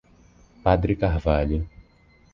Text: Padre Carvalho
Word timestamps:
Padre 0.63 0.97
Carvalho 0.97 1.69